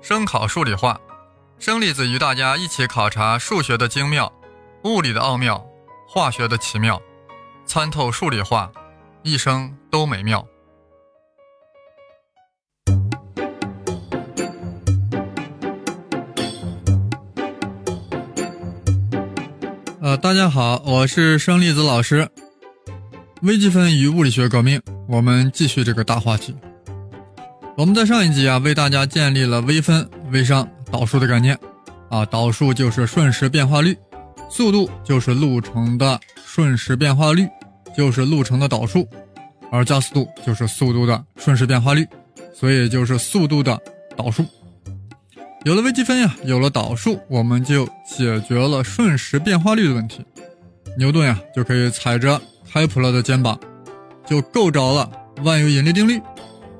[0.00, 0.98] 声考数理化，
[1.58, 4.32] 生粒子与大家一起考察数学的精妙、
[4.84, 5.62] 物理的奥妙、
[6.06, 7.00] 化学的奇妙，
[7.66, 8.70] 参透数理化，
[9.22, 10.46] 一生都美妙。
[20.00, 22.30] 呃，大家好，我是生粒子老师。
[23.42, 26.56] 微积分与物理学革命，我们继续这个大话题。
[27.78, 31.56] 我们在上一集啊，为大家建立了微分、微商、导数的概念。
[32.10, 33.96] 啊，导数就是瞬时变化率，
[34.50, 37.48] 速度就是路程的瞬时变化率，
[37.96, 39.08] 就是路程的导数，
[39.70, 42.04] 而加速度就是速度的瞬时变化率，
[42.52, 43.80] 所以就是速度的
[44.16, 44.44] 导数。
[45.64, 50.26] 有了微积分呀，有了导数，我们就解决了瞬时变化率的问题。
[50.98, 52.42] 牛顿呀，就可以踩着
[52.72, 53.56] 开普勒的肩膀，
[54.26, 55.08] 就够着了
[55.44, 56.20] 万有引力定律，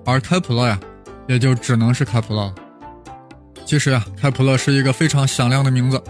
[0.05, 0.81] 而开普勒呀，
[1.29, 2.55] 也就只能是开普勒了。
[3.65, 6.03] 其实呀，开普勒是一个非常响亮的名字，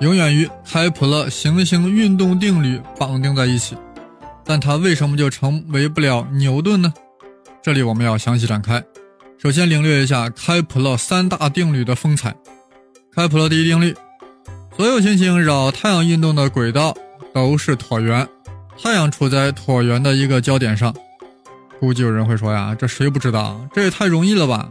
[0.00, 3.76] 永远与开普勒行星运动定律绑定在一起。
[4.44, 6.92] 但他为什么就成为不了牛顿呢？
[7.62, 8.82] 这里我们要详细展开。
[9.38, 12.34] 首先领略一下开普勒三大定律的风采。
[13.14, 13.94] 开普勒第一定律：
[14.76, 16.94] 所有行星绕太阳运动的轨道
[17.32, 18.28] 都是椭圆，
[18.82, 20.94] 太阳处在椭圆的一个焦点上。
[21.80, 23.60] 估计有人会说呀，这谁不知道？
[23.72, 24.68] 这也太容易了吧？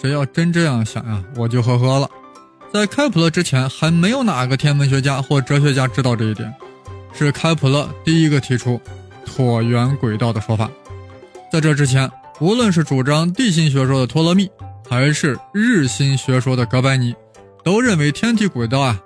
[0.00, 2.08] 谁要真这样想呀，我就呵呵了。
[2.72, 6.52] 在开普勒之前，还没有哪个天文学家或哲学家知道这一点，
[7.12, 8.80] 是开普勒第一个提出
[9.26, 10.70] 椭圆轨道的说法。
[11.52, 12.10] 在这之前。
[12.40, 14.48] 无论是主张地心学说的托勒密，
[14.88, 17.12] 还是日心学说的哥白尼，
[17.64, 18.96] 都认为天体轨道啊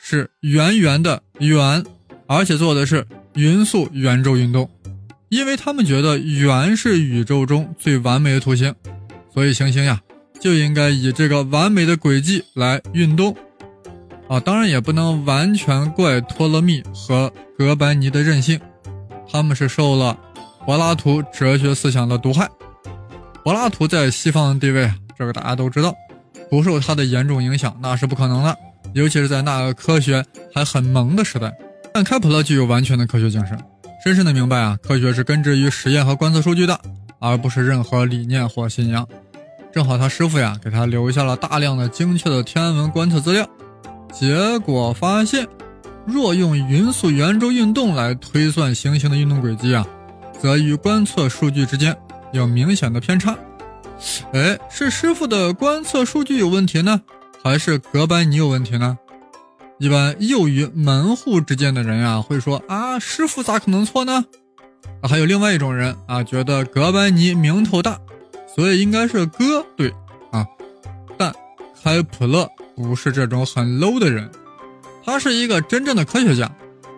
[0.00, 1.84] 是圆圆的圆，
[2.28, 4.70] 而且做的是匀速圆周运动，
[5.28, 8.74] 因为他们觉得圆是宇宙中最完美的图形，
[9.32, 10.00] 所以行星呀
[10.40, 13.36] 就应该以这个完美的轨迹来运动。
[14.28, 18.60] 啊，当然也不能完全怪托勒密和哥白尼的任性，
[19.30, 20.18] 他们是受了
[20.64, 22.48] 柏拉图哲学思想的毒害。
[23.44, 25.94] 柏拉图在西方的地位，这个大家都知道，
[26.50, 28.56] 不受他的严重影响那是不可能的，
[28.94, 31.52] 尤其是在那个科学还很萌的时代。
[31.94, 33.56] 但开普勒具有完全的科学精神，
[34.06, 36.80] 深深的明白啊，科学是根植于实验和观测数据的，
[37.18, 39.04] 而不是任何理念或信仰。
[39.72, 43.44] 正好他师傅呀，给他留下了大量的精确的天文观测资料，
[44.12, 45.44] 结果发现，
[46.06, 49.84] 若用匀速圆周运动来推算行星的运动轨迹啊，
[50.40, 51.96] 则与观测数据之间。
[52.30, 53.36] 有明显的偏差，
[54.32, 57.02] 哎，是师傅的观测数据有问题呢，
[57.42, 58.96] 还是哥白尼有问题呢？
[59.78, 64.24] 一般囿于门户之间的人啊，会说啊，师傅咋可能错呢？
[65.02, 67.98] 啊，还有另外一种人啊，觉得哥白尼名头大，
[68.54, 69.92] 所以应该是哥对
[70.30, 70.46] 啊。
[71.18, 71.32] 但
[71.82, 74.30] 开普勒不是这种很 low 的人，
[75.04, 76.50] 他是一个真正的科学家，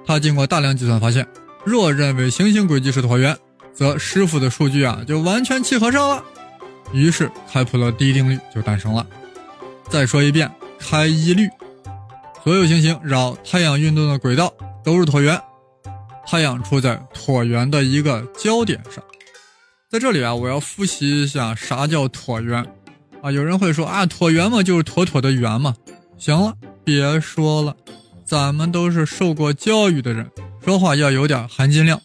[0.07, 1.27] 他经过大量计算发现，
[1.65, 3.37] 若认为行星轨迹是椭圆。
[3.75, 6.25] 则师傅的数据啊就完全契合上了，
[6.93, 9.07] 于是开普勒第一定律就诞生了。
[9.89, 10.51] 再说一遍，
[10.81, 11.49] 开一律：
[12.49, 14.51] 所有行星绕太阳运动的轨道
[14.83, 15.39] 都是椭圆，
[16.27, 19.05] 太阳处在椭圆的一个焦点上。
[19.91, 22.65] 在这里啊，我要复习一下啥叫椭圆
[23.21, 23.31] 啊？
[23.31, 25.75] 有人会说啊，椭圆嘛就是妥妥的圆嘛。
[26.17, 27.77] 行了，别说了，
[28.25, 30.27] 咱们都是受过教育的人，
[30.65, 32.01] 说话要有点含金量。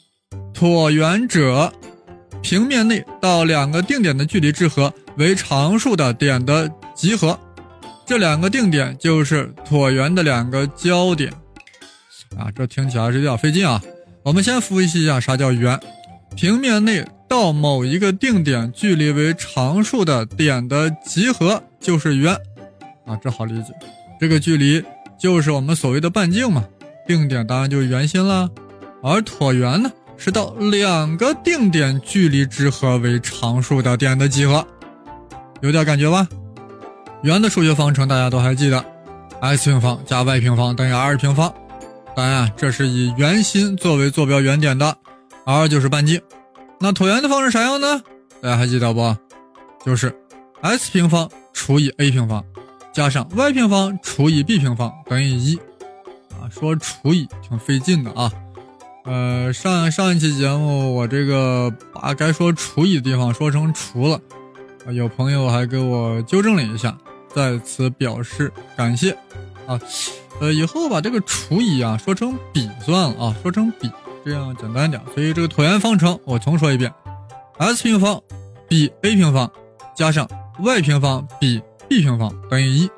[0.53, 1.71] 椭圆者，
[2.41, 7.39] 平面内到两个定点的距离之和为常数的点的集合，
[8.05, 11.31] 这两个定点就是椭圆的两个焦点。
[12.37, 13.81] 啊，这听起来是有点费劲啊。
[14.23, 15.79] 我们先复习一下啥叫圆。
[16.35, 22.33] 平面内到某一个定点距离为常数的点的集合就是圆。
[23.05, 23.73] 啊，这好理解。
[24.19, 24.83] 这个距离
[25.17, 26.63] 就是我们所谓的半径嘛。
[27.05, 28.49] 定点当然就是圆心了。
[29.01, 29.91] 而椭圆呢？
[30.15, 34.65] 是到两个定点距离之和为常数的点的集合，
[35.61, 36.25] 有点感觉吧？
[37.23, 38.83] 圆的数学方程大家都还记得
[39.39, 41.53] ，x 平方加 y 平方等于 r 平方。
[42.13, 44.97] 当然，这是以圆心作为坐标原点的
[45.45, 46.21] ，r 就是半径。
[46.81, 48.01] 那椭圆的方程啥样呢？
[48.41, 49.15] 大家还记得不？
[49.85, 50.13] 就是
[50.61, 52.43] x 平方除以 a 平方
[52.91, 55.55] 加上 y 平方除以 b 平方等于一。
[56.31, 58.29] 啊，说除以挺费劲的啊。
[59.05, 64.19] 呃，上上一期节目我这个把该说除以的地方说成除了，
[64.91, 66.97] 有朋友还给我纠正了一下，
[67.35, 69.11] 在此表示感谢
[69.67, 69.79] 啊。
[70.39, 73.89] 呃，以后把这个除以啊说成比算了啊，说成比
[74.25, 75.01] 这样简单点。
[75.13, 76.91] 所以这个椭圆方程我重说一遍
[77.57, 78.21] ：x 平方
[78.67, 79.51] 比 a 平方
[79.95, 80.27] 加上
[80.59, 82.89] y 平方比 b b 平方等于一。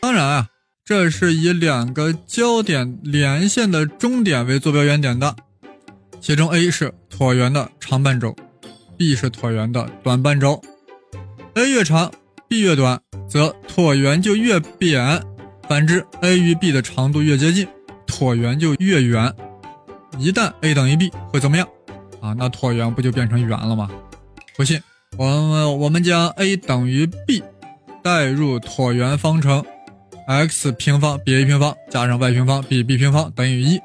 [0.00, 0.48] 当然啊，
[0.84, 5.36] 这是以两个交点连线的中点为坐标原点的，
[6.20, 8.34] 其中 A 是椭圆的长半轴
[8.96, 10.62] ，B 是椭圆的短半轴。
[11.54, 12.10] A 越长
[12.48, 15.20] ，B 越短，则椭圆就越扁；
[15.68, 17.66] 反之，A 与 B 的长度越接近，
[18.06, 19.32] 椭圆就越圆。
[20.18, 21.66] 一旦 A 等于 B，会怎么样？
[22.20, 23.90] 啊，那椭圆不就变成圆了吗？
[24.56, 24.80] 不信，
[25.16, 27.42] 我们我们将 A 等于 B
[28.02, 29.64] 代入椭圆方程。
[30.26, 33.78] x 平方比 a 平方加上 y 平方比 b 平方等于一，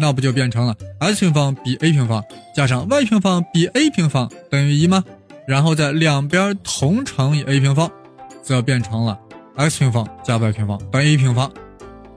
[0.00, 2.24] 那不就变成了 x 平方比 a 平方
[2.54, 5.04] 加上 y 平方比 a 平方等于一吗？
[5.46, 7.92] 然后在两边同乘以 a 平方，
[8.42, 9.18] 则变成了
[9.56, 11.50] x 平方加 y 平方等于 a 平方。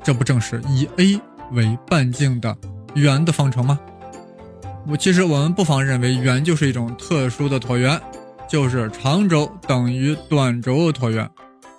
[0.04, 1.20] 这不正是以 a
[1.52, 2.56] 为半径的
[2.96, 3.80] 圆的方程吗？
[4.88, 8.00] 我其实我们不妨认为圆就是一种特殊的椭圆，
[8.48, 11.30] 就是长轴等于短轴的椭圆。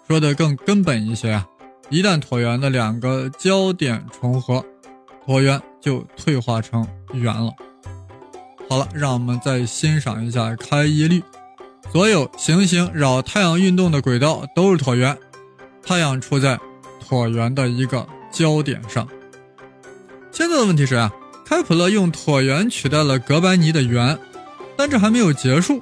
[0.08, 1.46] 说的更根本一些啊。
[1.88, 4.64] 一旦椭圆的两个交点重合，
[5.24, 7.52] 椭圆就退化成圆了。
[8.68, 11.22] 好了，让我们再欣赏一下开一律：
[11.92, 15.16] 所有行星绕太阳运动的轨道都是椭圆，
[15.82, 16.58] 太阳处在
[17.06, 19.08] 椭圆的一个焦点上。
[20.30, 21.10] 现在的问题是啊，
[21.44, 24.18] 开普勒用椭圆取代了哥白尼的圆，
[24.76, 25.80] 但这还没有结束。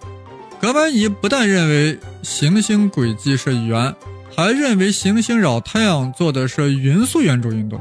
[0.60, 3.94] 哥白尼不但认为行星轨迹是圆。
[4.36, 7.80] 还认为行星绕太阳做的是匀速圆周运动，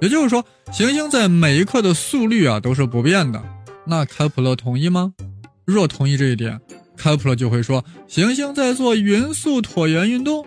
[0.00, 0.42] 也就是说，
[0.72, 3.42] 行星在每一刻的速率啊都是不变的。
[3.84, 5.12] 那开普勒同意吗？
[5.66, 6.58] 若同意这一点，
[7.00, 10.46] 开普勒就会说行星在做匀速椭圆运动。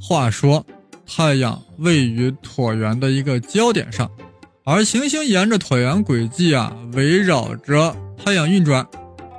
[0.00, 0.64] 话说，
[1.04, 4.08] 太阳位于椭圆的一个焦点上，
[4.64, 8.86] 而行星沿着椭圆轨迹啊围绕着太阳运转，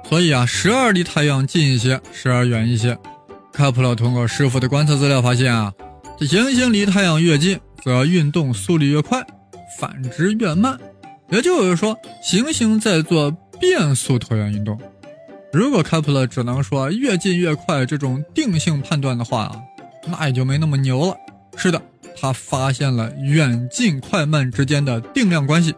[0.10, 2.98] 所以啊，时而离太阳近一些，时而远一些。
[3.54, 5.72] 开普勒通过师傅的观测资料发现啊，
[6.20, 9.22] 这行星离太阳越近，则运动速率越快；
[9.80, 10.78] 反之越慢。
[11.30, 14.78] 也就是说，行星在做变速椭圆运动。
[15.56, 19.56] 如果开普勒只能说越近越快这种定性判断的话啊，
[20.06, 21.16] 那也就没那么牛了。
[21.56, 21.82] 是的，
[22.20, 25.74] 他发现了远近快慢之间的定量关系，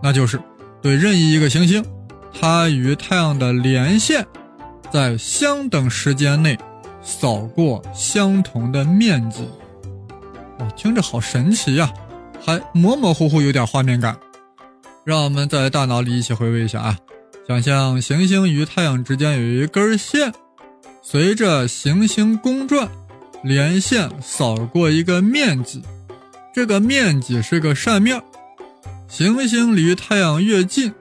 [0.00, 0.40] 那就是
[0.80, 1.84] 对任意一个行星，
[2.32, 4.24] 它与太阳的连线
[4.92, 6.56] 在相等时间内。
[7.02, 9.48] 扫过相同的面积，
[10.58, 11.92] 哦，听着好神奇呀，
[12.44, 14.16] 还模模糊糊有点画面感。
[15.04, 16.98] 让我们在大脑里一起回味一下啊，
[17.46, 20.32] 想象行星与太阳之间有一根线，
[21.00, 22.88] 随着行星公转，
[23.44, 25.80] 连线扫过一个面积，
[26.52, 28.20] 这个面积是个扇面。
[29.06, 30.92] 行星离太阳越近，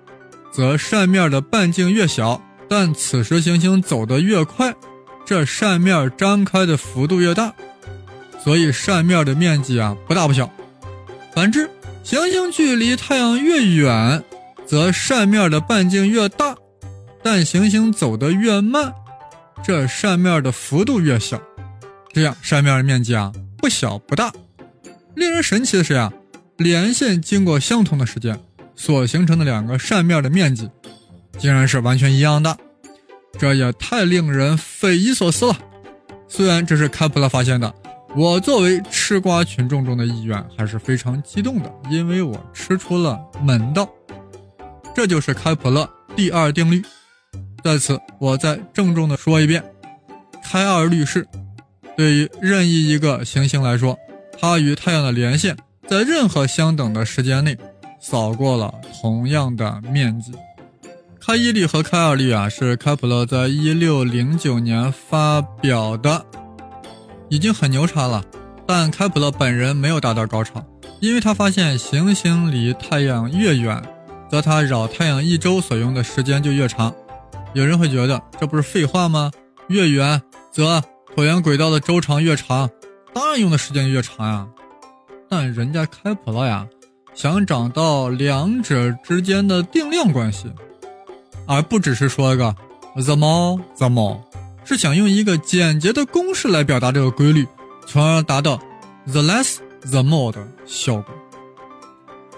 [0.52, 2.40] 则扇面的半径越小，
[2.70, 4.72] 但此时行星走得越快。
[5.26, 7.52] 这扇面张开的幅度越大，
[8.44, 10.48] 所以扇面的面积啊不大不小。
[11.34, 11.68] 反之，
[12.04, 14.24] 行星距离太阳越远，
[14.66, 16.56] 则扇面的半径越大，
[17.24, 18.94] 但行星走得越慢，
[19.64, 21.40] 这扇面的幅度越小。
[22.12, 24.32] 这样扇面的面积啊不小不大。
[25.16, 26.12] 令人神奇的是呀，
[26.58, 28.40] 连线经过相同的时间
[28.76, 30.70] 所形成的两个扇面的面积，
[31.38, 32.58] 竟然是完全一样的。
[33.38, 35.58] 这也太令人匪夷所思了。
[36.28, 37.74] 虽然这是开普勒发现的，
[38.16, 43.88] 我作为吃瓜群众中的一员，还是非常激动的，因为我吃出了门道。
[44.96, 46.82] 这就是开普勒第二定律。
[47.64, 49.62] 在此，我再郑重地说一遍：
[50.42, 51.28] 开二律是，
[51.98, 53.98] 对于任意一个行星来说，
[54.40, 57.58] 它与太阳的连线在任何相等的时间内，
[58.00, 60.32] 扫过了同样的面积。
[61.20, 66.24] 开一律和开二律啊，是开普勒在一六零九年发表的，
[67.30, 68.24] 已经很牛叉了。
[68.68, 70.64] 但开普勒本人没有达到高潮，
[71.00, 73.82] 因为他发现行星离太阳越远，
[74.30, 76.94] 则它绕太阳一周所用的时间就越长。
[77.54, 79.32] 有人会觉得这不是废话吗？
[79.68, 80.84] 越远则
[81.16, 82.70] 椭圆轨道的周长越长，
[83.14, 84.48] 当然用的时间越长呀。
[85.30, 86.68] 但人家开普勒呀，
[87.14, 90.52] 想找到两者之间的定量关系。
[91.48, 92.56] 而不只是说一个
[92.96, 94.20] the more the more，
[94.64, 97.48] 是想用一个简洁的公式来表达这个规律，
[97.88, 98.58] 从而达到
[99.06, 99.58] the less
[99.90, 101.06] the more 的效果。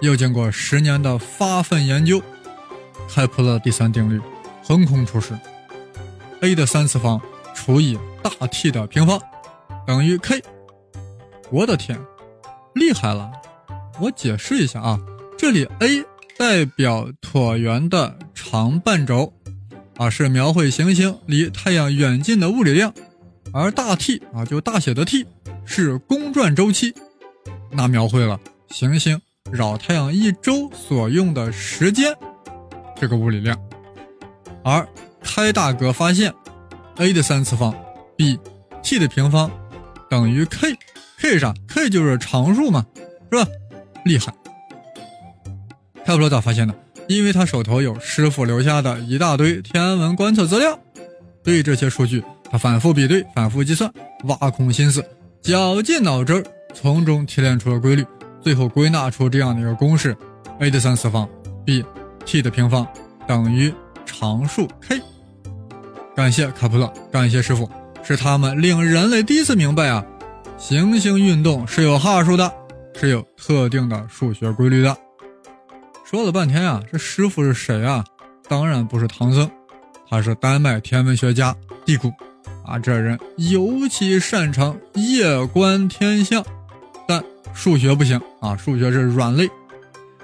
[0.01, 2.21] 又经过十年的发奋研究，
[3.09, 4.21] 开普勒第三定律
[4.63, 5.37] 横空出世
[6.41, 7.19] ：a 的三次方
[7.53, 9.19] 除以大 T 的平方
[9.85, 10.41] 等于 k。
[11.49, 11.99] 我的天，
[12.73, 13.31] 厉害了！
[13.99, 14.99] 我解释一下啊，
[15.37, 16.03] 这里 a
[16.37, 18.17] 代表椭圆的。
[18.49, 19.33] 长半轴，
[19.97, 22.93] 啊，是描绘行星离太阳远近的物理量，
[23.51, 25.25] 而大 T 啊，就大写的 T
[25.65, 26.93] 是公转周期，
[27.71, 28.39] 那描绘了
[28.69, 29.19] 行星
[29.51, 32.13] 绕太阳一周所用的时间
[32.95, 33.59] 这个物理量。
[34.63, 34.87] 而
[35.21, 36.33] 开大哥发现
[36.97, 37.73] a 的三次方
[38.15, 38.37] 比
[38.83, 39.49] t 的平方
[40.09, 42.85] 等于 k，k 啥？k 就是常数嘛，
[43.31, 43.49] 是吧？
[44.05, 44.33] 厉害！
[46.05, 46.73] 开普勒咋发现的？
[47.07, 50.77] 因为他手头有师傅留下的一大堆天文观测资料，
[51.43, 53.89] 对这些数据，他反复比对、反复计算，
[54.23, 55.03] 挖空心思，
[55.41, 58.05] 绞尽脑汁，从中提炼出了规律，
[58.41, 60.15] 最后归纳出这样的一个公式
[60.59, 61.27] ：a 的三次方
[61.65, 62.87] ，b，t 的平方
[63.27, 63.73] 等于
[64.05, 65.01] 常数 k。
[66.15, 67.69] 感谢卡普勒，感谢师傅，
[68.03, 70.03] 是他们令人类第一次明白啊，
[70.57, 72.51] 行星运动是有哈数的，
[72.95, 74.97] 是有特定的数学规律的。
[76.03, 78.03] 说了半天啊，这师傅是谁啊？
[78.47, 79.49] 当然不是唐僧，
[80.09, 82.11] 他是丹麦天文学家蒂谷。
[82.65, 86.43] 啊，这人尤其擅长夜观天象，
[87.07, 87.23] 但
[87.53, 89.49] 数学不行啊，数学是软肋，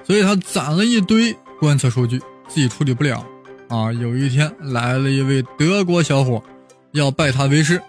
[0.05, 3.25] 所以他攒了一堆观测数据，自己处理不了。
[3.69, 6.43] 啊，有一天来了一位德国小伙，
[6.91, 7.81] 要拜他为师。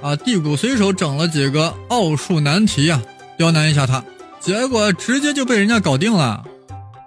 [0.00, 3.00] 啊，地谷随手整了几个奥数难题呀，
[3.38, 4.04] 刁难一下他，
[4.40, 6.44] 结果直接就被人家搞定了。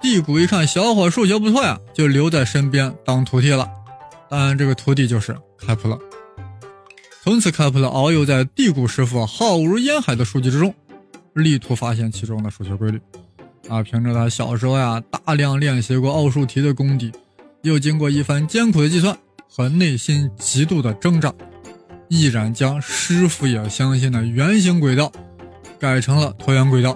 [0.01, 3.67] 地谷一看小伙数学不错呀，就留在身边当徒弟了。
[4.29, 5.99] 当然，这个徒弟就是开普勒。
[7.21, 10.73] 从此，开普勒遨游在地谷师傅浩如烟海的数据之中，
[11.35, 12.99] 力图发现其中的数学规律。
[13.67, 17.11] 啊，凭着他小时候呀大量练习过奥数题的功底，
[17.63, 19.17] 又经过一番艰苦的计算
[19.49, 21.33] 和内心极度的挣扎，
[22.07, 25.11] 毅然将师傅也相信的圆形轨道
[25.79, 26.95] 改成了椭圆轨道。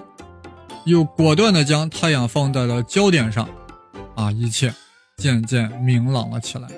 [0.86, 3.48] 又果断地将太阳放在了焦点上，
[4.14, 4.72] 啊，一切
[5.16, 6.68] 渐渐明朗了起来。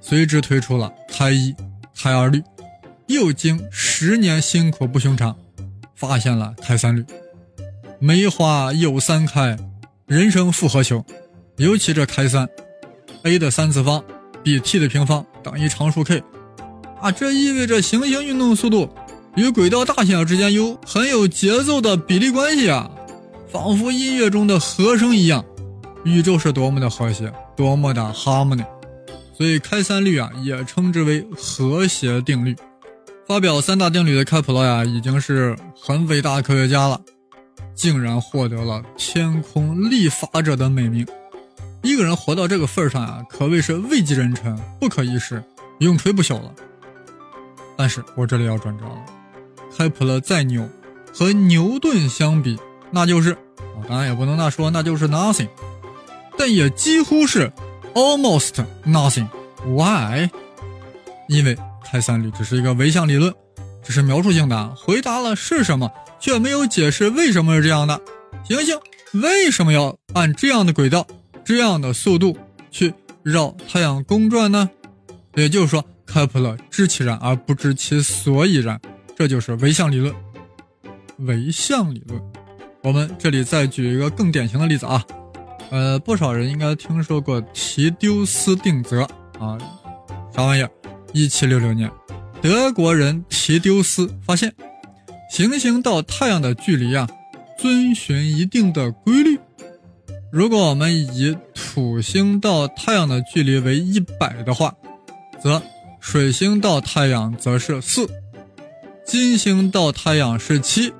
[0.00, 1.54] 随之推出了胎一、
[1.94, 2.42] 胎二律，
[3.08, 5.36] 又经十年辛苦不寻常，
[6.00, 7.04] 发现了开三律。
[7.98, 9.54] 梅花又三开，
[10.06, 11.04] 人生复何求？
[11.58, 12.48] 尤其这开三
[13.24, 14.02] ，a 的三次方
[14.42, 16.22] 比 t 的平方等于常数 k，
[17.02, 18.88] 啊，这意味着行星运动速度
[19.36, 22.90] 与轨道大小之间有很有节奏的比例关系啊。
[23.52, 25.44] 仿佛音乐中的和声一样，
[26.04, 28.64] 宇宙是多么的和谐，多么的 harmony。
[29.36, 32.56] 所以开三律啊，也称之为和谐定律。
[33.30, 37.00] 发表三大定律的开普勒呀，已经是很伟大的科学家了，
[37.76, 41.06] 竟然获得了天空立法者的美名。
[41.80, 45.40] 一个人活到这个份上啊，可谓是位极人臣，不可一世，
[45.78, 46.52] 永垂不朽了。
[47.76, 48.98] 但是我这里要转折了，
[49.78, 50.68] 开普勒再牛，
[51.14, 52.58] 和牛顿相比。
[52.90, 53.38] 那就是，
[53.88, 55.46] 当然也不能那说，那就是 nothing，
[56.36, 57.52] 但也几乎是
[57.94, 59.28] almost nothing。
[59.64, 60.28] Why？
[61.28, 61.56] 因为
[61.90, 63.34] 开三律只是一个唯象理论，
[63.82, 68.00] 只是描述性的，回答了是什么，却没有解释为什么是这样的。
[68.44, 68.78] 行星
[69.20, 71.04] 为什么要按这样的轨道、
[71.44, 72.38] 这样的速度
[72.70, 72.94] 去
[73.24, 74.70] 绕太阳公转呢？
[75.34, 78.80] 也就是说，开普勒知其然而不知其所以然，
[79.16, 80.14] 这就是唯象理论。
[81.18, 82.22] 唯象理论。
[82.82, 85.04] 我们这里再举一个更典型的例子啊，
[85.70, 89.02] 呃，不少人应该听说过提丢斯定则
[89.40, 89.58] 啊，
[90.32, 90.70] 啥玩意儿？
[91.12, 91.90] 一七六六年，
[92.40, 94.52] 德国人提丢斯发现，
[95.30, 97.08] 行星到太阳的距离啊，
[97.58, 99.38] 遵循一定的规律。
[100.32, 104.72] 如果我们以土星到太阳的距离为一百的话，
[105.42, 105.60] 则
[105.98, 108.08] 水星到太阳则是四，
[109.04, 110.92] 金星到太阳是七。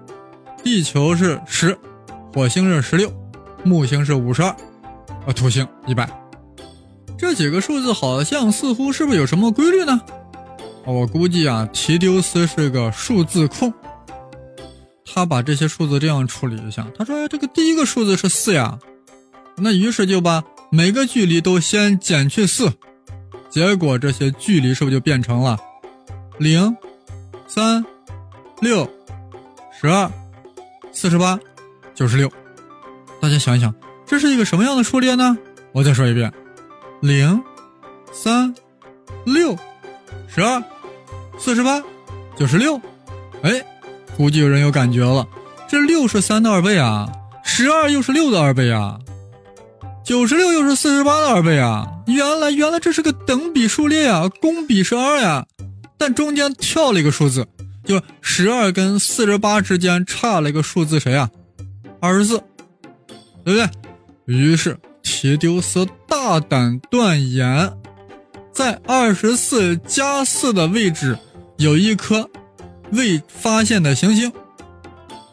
[0.62, 1.78] 地球是十，
[2.34, 3.10] 火星是十六，
[3.64, 4.50] 木星是五十二，
[5.26, 6.19] 啊，土星一百。
[7.20, 10.00] 这几个数字好像似乎是不是有什么规律呢？
[10.86, 13.70] 我估计啊，提丢斯是个数字控，
[15.04, 16.86] 他把这些数字这样处理一下。
[16.96, 18.78] 他说这个第一个数字是四呀，
[19.58, 22.72] 那于是就把每个距离都先减去四，
[23.50, 25.58] 结果这些距离是不是就变成了
[26.38, 26.74] 零、
[27.46, 27.84] 三、
[28.62, 28.88] 六、
[29.78, 30.10] 十二？
[30.90, 31.38] 四十八，
[31.94, 32.32] 九十六，
[33.20, 33.74] 大家想一想，
[34.06, 35.36] 这是一个什么样的数列呢？
[35.72, 36.32] 我再说一遍：
[37.00, 37.42] 零、
[38.12, 38.54] 三、
[39.25, 39.57] 六、
[40.28, 40.62] 十二、
[41.38, 41.83] 四十八、
[42.37, 42.78] 九十六。
[43.42, 43.64] 哎，
[44.16, 45.26] 估计有人有感觉了，
[45.66, 47.11] 这六是三的二倍啊，
[47.42, 48.99] 十二又是六的二倍啊，
[50.04, 51.87] 九十六又是四十八的二倍啊。
[52.07, 55.47] 原来，原来这是个等比数列呀，公比是二呀，
[55.97, 57.47] 但中间跳了一个数字。
[57.83, 61.30] 就十二跟四十八之间差了一个数字，谁啊？
[61.99, 62.38] 二十四，
[63.42, 63.69] 对不对？
[64.26, 67.72] 于是提丢斯大胆断言，
[68.52, 71.16] 在二十四加四的位置
[71.56, 72.28] 有一颗
[72.90, 74.30] 未发现的行星。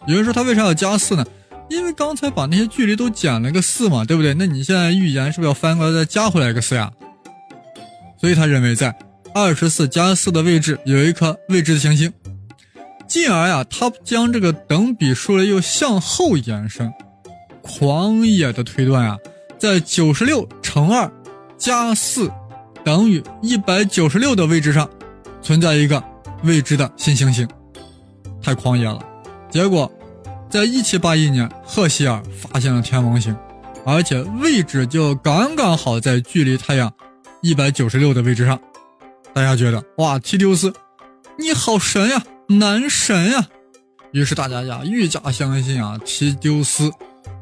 [0.06, 1.26] 有人说他为啥要加四呢？
[1.68, 4.36] 因为刚才把那些距离都减了个四嘛，对不对？
[4.36, 6.92] 那你现在预言是不是要翻过来再加回来一个四呀？
[8.22, 8.96] 所以他认为在
[9.34, 12.14] 二十四加四的位置有一颗未知的行星，
[13.08, 16.94] 进而呀，他将这个等比数列又向后延伸，
[17.64, 19.18] 狂野的推断呀，
[19.60, 21.12] 在九十六乘二
[21.58, 22.32] 加四
[22.84, 24.90] 等于一百九十六的位置上
[25.42, 26.04] 存在一个
[26.44, 27.48] 未知的新行星，
[28.42, 29.00] 太狂野了。
[29.50, 29.92] 结果。
[30.50, 33.36] 在一七八一年，赫歇尔发现了天王星，
[33.86, 36.90] 而且位置就刚刚好在距离太阳
[37.42, 38.58] 一百九十六的位置上。
[39.34, 40.74] 大家觉得哇，提丢斯，
[41.38, 43.46] 你好神呀，男神呀！
[44.14, 46.90] 于是大家呀愈加相信啊，提丢斯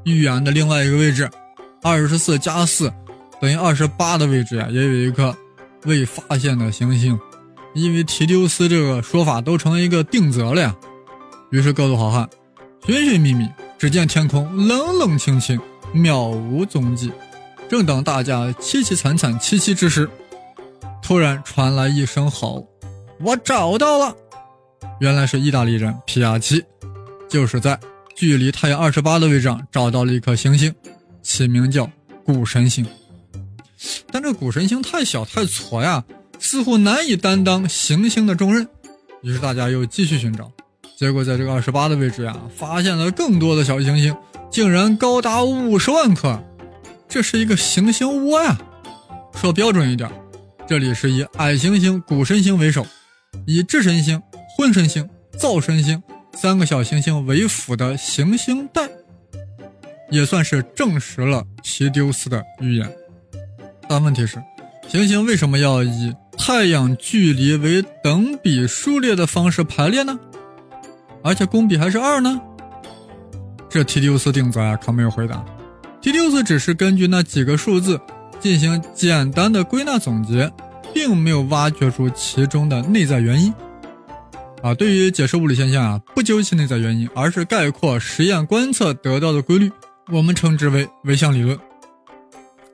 [0.04, 1.30] 预言的另外一个位置，
[1.86, 2.92] 二十四加四
[3.40, 5.38] 等于二十八的位置呀，也有一颗
[5.84, 7.20] 未发现的行星。
[7.76, 10.76] 因为提丢斯这个说法都成了一个定则了呀。
[11.52, 12.28] 于是各路好汉。
[12.88, 15.60] 寻寻觅觅，只见天空冷冷清清，
[15.94, 17.12] 渺无踪迹。
[17.70, 20.10] 正当大家凄凄惨惨戚戚之时，
[21.04, 22.68] 突然传来一声吼
[23.22, 24.16] ：“我找到了！”
[25.00, 26.64] 原来是意大利人皮亚奇，
[27.30, 27.80] 就是在
[28.16, 30.74] 距离太阳二十八的位置上找到了一颗行星，
[31.26, 31.90] 起名叫
[32.24, 32.86] 谷神星。
[34.12, 36.04] 但这谷神星太小太矬呀，
[36.40, 38.68] 似乎难以担当行星的重任。
[39.24, 40.52] 于是大家又继续寻找。
[40.96, 44.16] 结果在这个二十八的位置呀，发现了更多的小行星，
[44.52, 46.42] 竟然高达五十万颗，
[47.10, 48.58] 这是一个行星窝呀！
[49.34, 50.10] 说标准一点，
[50.68, 52.86] 这里是以矮行星谷神星为首，
[53.48, 54.22] 以智神星、
[54.56, 56.02] 混神星、灶神星
[56.34, 58.85] 三个小行星为辅的行星带，
[60.10, 62.90] 也算是证实了提丢斯的预言。
[63.88, 64.42] 但问题是，
[64.88, 70.20] 行星为什么要以太阳距离为等比数列的方式排列呢？
[71.24, 72.40] 而且公比还是二呢？
[73.70, 75.44] 这提丢斯定则啊，可没有回答。
[76.02, 78.00] 提丢斯只是根据那几个数字
[78.40, 80.52] 进行简单的归纳总结，
[80.94, 83.54] 并没有挖掘出其中的内在原因。
[84.62, 89.72] 啊，对于解释物理现象啊，不究其内在原因，而是概括实验观测得到的规律，
[90.10, 91.58] 我们称之为唯象理论。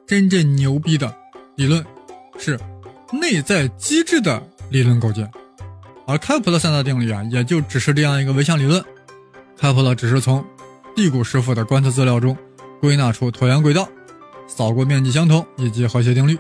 [0.06, 1.16] 真正牛逼的
[1.56, 1.84] 理论
[2.38, 2.60] 是
[3.12, 5.30] 内在机制的理论构建。
[6.06, 8.84] 而开普勒三大定律啊，也就只是这样一个唯象理论。
[9.58, 10.44] 开普勒只是从
[10.96, 12.36] 地谷师傅的观测资料中
[12.82, 13.88] 归纳出椭圆轨道、
[14.48, 16.38] 扫过面积相同以及和谐定律。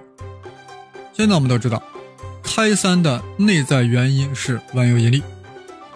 [1.13, 1.82] 现在我们都知道，
[2.43, 5.23] 开三的内在原因是万有引力，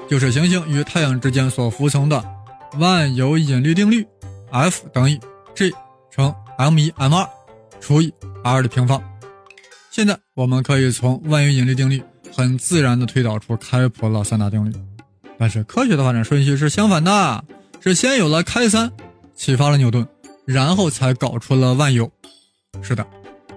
[0.08, 2.24] 就是行星与太阳之间所服从的
[2.78, 4.08] 万有引力定律
[4.56, 5.20] ，F 等于
[5.54, 5.72] G
[6.10, 7.30] 乘 m 一 m 二
[7.80, 8.14] 除以
[8.44, 9.02] r 的平方。
[9.92, 12.02] 现在我们可以从万有引力定律。
[12.38, 14.76] 很自然地推导出开普勒三大定律，
[15.40, 17.46] 但是科学的发展顺序是相反的，
[17.80, 18.92] 是先有了开三，
[19.34, 20.06] 启发了牛顿，
[20.44, 22.12] 然后才搞出了万有。
[22.82, 23.08] 是的，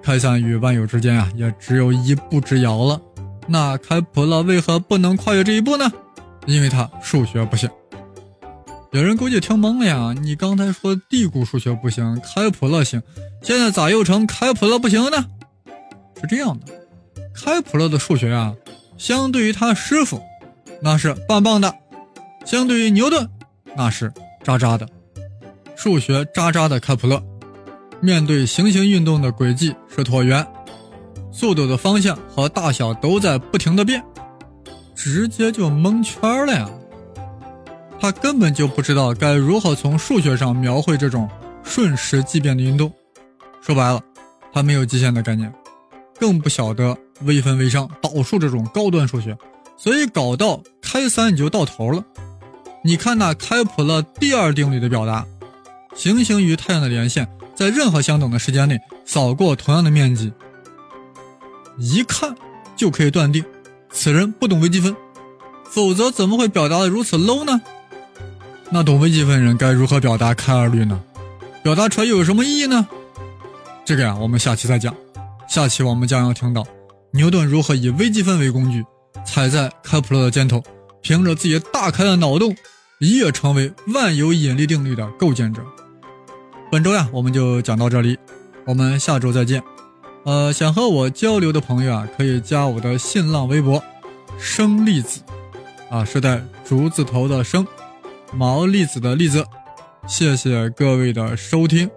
[0.00, 3.00] 开三与万有之间啊，也只有一步之遥了。
[3.48, 5.90] 那开普勒为何不能跨越这一步呢？
[6.46, 7.68] 因为他数学不行。
[8.90, 13.02] 有人估计听懵了呀，你刚才说地谷数学不行，开普勒行，
[13.42, 15.26] 现在咋又成开普勒不行呢？
[16.20, 16.66] 是这样的，
[17.34, 18.54] 开普勒的数学啊。
[18.96, 20.20] 相对于他师傅，
[20.82, 21.70] 那是棒棒的；
[22.46, 23.28] 相对于牛顿，
[23.76, 24.10] 那是
[24.42, 24.88] 渣渣的。
[25.76, 27.22] 数学渣渣的开普勒，
[28.00, 30.44] 面对行星运动的轨迹是椭圆，
[31.30, 34.02] 速度的方向和大小都在不停的变，
[34.96, 36.68] 直接就蒙圈了呀！
[38.00, 41.28] 他根本就不知道该如何从数学上描绘这种
[41.62, 42.92] 瞬时即变的运动。
[43.60, 44.00] 说白了，
[44.52, 45.52] 他没有极限的概念。
[46.18, 49.36] 更不晓得微分、微商、导数这种高端数学，
[49.76, 52.04] 所以搞到开三你就到头了。
[52.82, 55.24] 你看那开普勒第二定律的表达：
[55.94, 60.32] 行星与太阳的连线在任何相等的时间内扫过同样的面积，
[61.78, 62.34] 一看
[62.76, 63.44] 就可以断定
[63.90, 64.96] 此人不懂微积分，
[65.64, 67.60] 否则怎么会表达的如此 low 呢？
[68.70, 71.00] 那懂微积分人该如何表达开二律呢？
[71.62, 72.86] 表达出来又有什么意义呢？
[73.84, 74.94] 这个呀，我们下期再讲。
[75.48, 76.66] 下期我们将要听到
[77.12, 78.84] 牛顿如何以微积分为工具，
[79.24, 80.62] 踩在开普勒的肩头，
[81.00, 82.54] 凭着自己大开的脑洞，
[83.00, 85.62] 一跃成为万有引力定律的构建者。
[86.70, 88.18] 本周呀，我们就讲到这里，
[88.66, 89.62] 我们下周再见。
[90.24, 93.82] 呃，想和我交流的朋友啊，可以加我的新浪微博
[94.38, 95.22] “生粒子”，
[95.90, 97.66] 啊，是带竹字头的生，
[98.32, 99.44] 毛栗子的栗子。
[100.06, 101.90] 谢谢各位的收听。